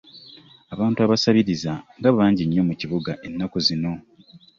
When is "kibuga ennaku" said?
2.79-3.57